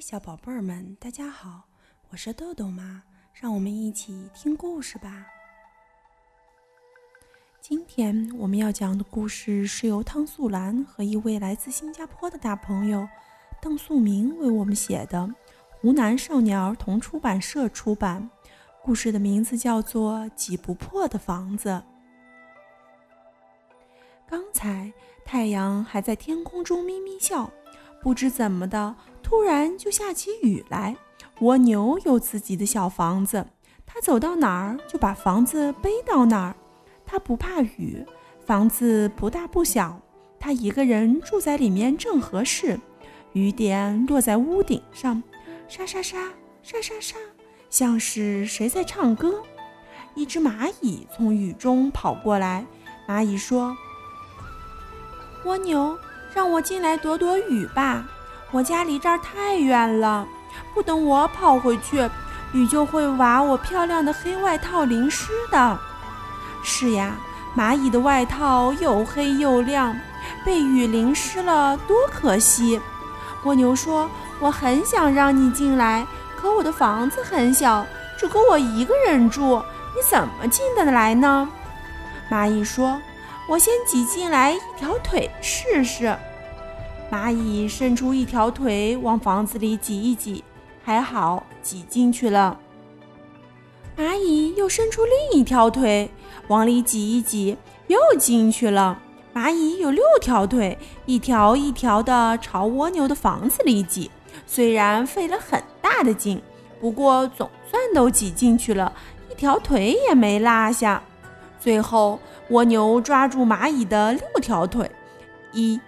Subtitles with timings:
[0.00, 1.64] 小宝贝儿们，大家好，
[2.08, 3.02] 我是豆豆妈，
[3.34, 5.26] 让我们一起听故事吧。
[7.60, 13.06] 今天我们要讲的故事是由汤素兰和一位来自新加坡的大朋友
[13.60, 15.28] 邓素明为我们写的，
[15.68, 18.30] 湖南少年儿童出版社出版。
[18.82, 21.68] 故事的名字叫做《挤不破的房子》。
[24.26, 24.90] 刚才
[25.26, 27.50] 太阳还在天空中咪咪笑，
[28.00, 28.96] 不知怎么的。
[29.30, 30.96] 突然就下起雨来。
[31.38, 33.46] 蜗牛有自己的小房子，
[33.86, 36.56] 它走到哪儿就把房子背到哪儿。
[37.06, 38.04] 它不怕雨，
[38.44, 40.00] 房子不大不小，
[40.40, 42.80] 它一个人住在里面正合适。
[43.32, 45.22] 雨点落在屋顶上，
[45.68, 47.16] 沙沙沙沙沙沙，
[47.70, 49.44] 像是谁在唱歌。
[50.16, 52.66] 一只蚂蚁从雨中跑过来，
[53.06, 53.76] 蚂蚁说
[55.46, 55.96] ：“蜗牛，
[56.34, 58.10] 让我进来躲躲雨吧。”
[58.52, 60.26] 我家离这儿太远了，
[60.74, 62.08] 不等我跑回去，
[62.52, 65.78] 雨就会把我漂亮的黑外套淋湿的。
[66.62, 67.14] 是呀，
[67.56, 69.96] 蚂蚁的外套又黑又亮，
[70.44, 72.80] 被雨淋湿了，多可惜。
[73.44, 74.10] 蜗牛说
[74.40, 77.86] ：“我很想让你进来，可我的房子很小，
[78.18, 79.62] 只够我一个人住，
[79.94, 81.48] 你怎么进得来呢？”
[82.30, 83.00] 蚂蚁说
[83.48, 86.14] ：“我先挤进来一条腿试试。”
[87.10, 90.44] 蚂蚁伸出一条腿往房子里挤一挤，
[90.84, 92.56] 还好挤进去了。
[93.96, 96.08] 蚂蚁又伸出另一条腿
[96.46, 97.56] 往里挤一挤，
[97.88, 98.96] 又进去了。
[99.34, 104.08] 蚂蚁有六条腿，一条一条的朝蜗牛的房子里挤，
[104.46, 106.40] 虽然费了很大的劲，
[106.80, 108.92] 不过总算都挤进去了，
[109.30, 111.02] 一条腿也没落下。
[111.58, 114.88] 最后，蜗牛抓住蚂蚁的六条腿，
[115.52, 115.80] 一、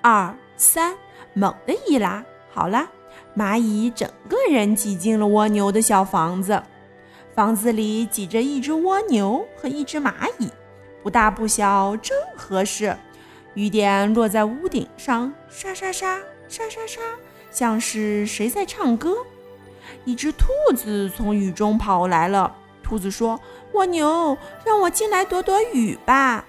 [0.00, 0.34] 二。
[0.60, 0.94] 三，
[1.32, 2.86] 猛地一拉，好了，
[3.34, 6.62] 蚂蚁整个人挤进了蜗牛的小房子。
[7.34, 10.50] 房子里挤着一只蜗牛和一只蚂蚁，
[11.02, 12.94] 不大不小，正合适。
[13.54, 17.00] 雨点落在屋顶上，沙沙沙，沙沙沙，
[17.50, 19.16] 像是谁在唱歌。
[20.04, 20.46] 一只兔
[20.76, 22.54] 子从雨中跑来了。
[22.82, 23.40] 兔子说
[23.72, 26.44] ：“蜗牛，让我进来躲躲雨吧。”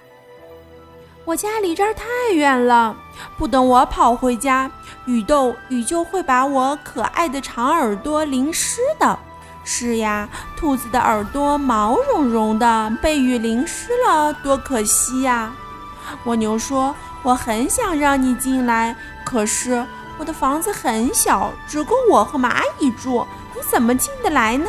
[1.24, 2.96] 我家离这儿太远了，
[3.38, 4.68] 不等我跑回家，
[5.04, 9.16] 雨豆雨就会把我可爱的长耳朵淋湿的。
[9.62, 15.52] 是呀，兔子的耳朵毛茸茸的，被雨淋湿了，多可惜呀！
[16.24, 19.86] 蜗牛说：“我很想让你进来，可是
[20.18, 23.24] 我的房子很小，只够我和蚂蚁住，
[23.54, 24.68] 你怎么进得来呢？”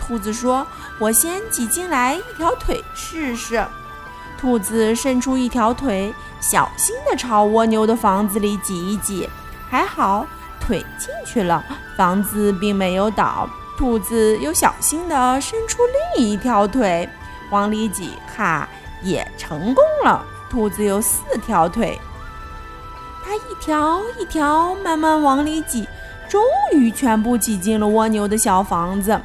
[0.00, 0.66] 兔子说
[0.98, 3.62] ：“我先挤进来一条腿试试。”
[4.40, 9.28] 兔子伸出一条腿，小心地朝蜗牛的房子里挤一挤，
[9.68, 10.26] 还好
[10.58, 11.62] 腿进去了，
[11.94, 13.46] 房子并没有倒。
[13.76, 15.82] 兔子又小心地伸出
[16.16, 17.06] 另一条腿，
[17.50, 18.66] 往里挤，哈，
[19.02, 20.24] 也成功了。
[20.48, 22.00] 兔子有四条腿，
[23.22, 25.86] 它一条一条慢慢往里挤，
[26.30, 29.20] 终于全部挤进了蜗牛的小房子。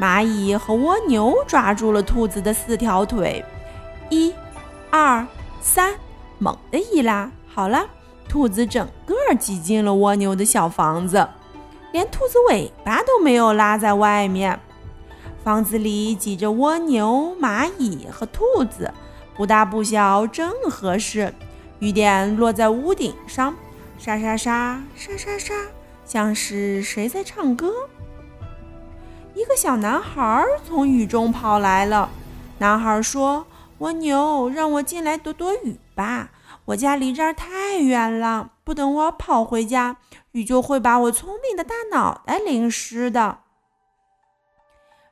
[0.00, 3.44] 蚂蚁和蜗牛抓住了兔子的四条腿。
[4.12, 4.34] 一、
[4.90, 5.24] 二、
[5.60, 5.94] 三，
[6.40, 7.86] 猛地一拉，好了，
[8.28, 11.28] 兔子整个挤进了蜗牛的小房子，
[11.92, 14.58] 连兔子尾巴都没有拉在外面。
[15.44, 18.92] 房子里挤着蜗牛、蚂蚁和兔子，
[19.36, 21.32] 不大不小，正合适。
[21.78, 23.54] 雨点落在屋顶上，
[23.96, 25.54] 沙沙沙，沙沙沙，
[26.04, 27.72] 像是谁在唱歌。
[29.34, 32.10] 一个小男孩从雨中跑来了，
[32.58, 33.46] 男孩说。
[33.80, 36.30] 蜗牛，让我进来躲躲雨吧！
[36.66, 39.96] 我家离这儿太远了，不等我跑回家，
[40.32, 43.38] 雨就会把我聪明的大脑袋淋湿的。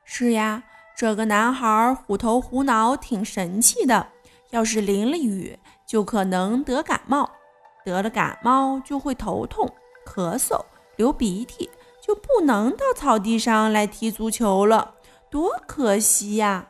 [0.05, 0.63] 是呀，
[0.95, 4.09] 这个男孩虎头虎脑，挺神气的。
[4.51, 7.31] 要是淋了雨，就可能得感冒，
[7.83, 9.67] 得了感冒就会头痛、
[10.05, 10.63] 咳嗽、
[10.95, 14.93] 流鼻涕，就不能到草地上来踢足球了，
[15.31, 16.67] 多可惜呀！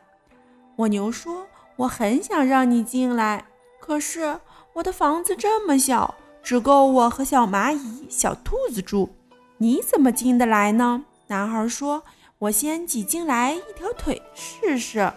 [0.76, 1.46] 蜗牛说。
[1.80, 3.46] 我很想让你进来，
[3.78, 4.38] 可是
[4.74, 9.08] 我的房子这么小，只够我和小蚂蚁、小兔子住。
[9.56, 11.06] 你怎么进得来呢？
[11.28, 12.02] 男孩说
[12.40, 15.10] ：“我先挤进来一条腿试试。”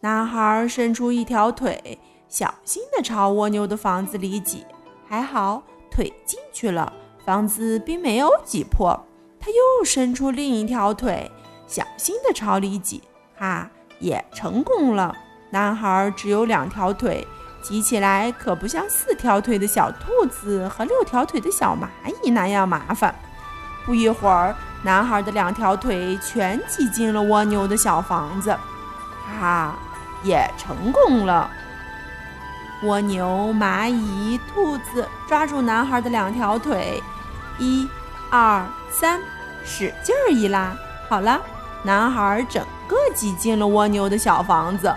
[0.00, 4.66] 男孩伸出一条腿，小心地朝蜗牛的房子里挤，
[5.06, 5.62] 还好
[5.92, 6.92] 腿进去了，
[7.24, 9.00] 房子并没有挤破。
[9.38, 11.30] 他又伸出另一条腿，
[11.68, 13.00] 小心地朝里挤，
[13.36, 13.70] 哈。
[14.00, 15.14] 也成功了。
[15.50, 17.26] 男孩只有两条腿，
[17.62, 21.86] 挤起来可不像四条腿的小兔子和六条腿的小蚂
[22.22, 23.14] 蚁那样麻烦。
[23.86, 28.56] 不一会儿，男孩的两条腿全挤进了蜗牛的小房子，
[29.38, 29.74] 哈，
[30.22, 31.50] 也成功了。
[32.82, 37.02] 蜗牛、蚂蚁、兔子抓住男孩的两条腿，
[37.58, 37.88] 一、
[38.30, 39.20] 二、三，
[39.64, 40.74] 使劲儿一拉，
[41.08, 41.40] 好了，
[41.82, 44.88] 男孩整个挤进了蜗牛的小房子。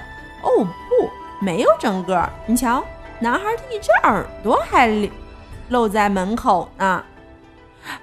[0.42, 1.10] 哦不，
[1.40, 2.84] 没有整个，你瞧，
[3.20, 5.10] 男孩的一只耳朵还
[5.70, 7.04] 露在门口呢。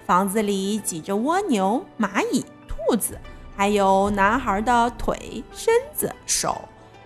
[0.07, 3.19] 房子里挤着蜗牛、蚂蚁、兔子，
[3.57, 6.57] 还有男孩的腿、身子、手、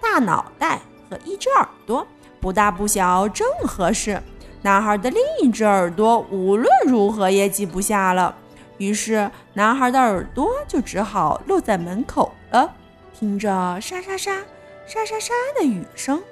[0.00, 0.80] 大脑袋
[1.10, 2.06] 和一只耳朵，
[2.40, 4.22] 不大不小，正合适。
[4.62, 8.34] 男孩的另一只耳朵无论如何也挤不下了，
[8.84, 12.76] 于是男孩的耳朵就只好露在门口了，
[13.14, 13.48] 听着
[13.80, 14.42] 沙沙沙、
[14.86, 16.22] 沙沙沙的雨声。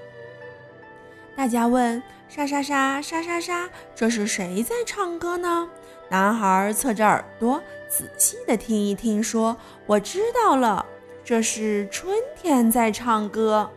[1.35, 5.67] 大家问：沙沙沙、沙沙沙，这是谁在唱歌呢？
[6.11, 9.57] 男孩侧着耳朵，仔细地听一听，说
[9.89, 10.85] ：“我知道了，
[11.25, 13.71] 这是春天在唱歌。”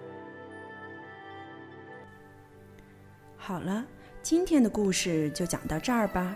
[3.37, 3.85] 好了，
[4.21, 6.35] 今天的故事就讲到这儿吧，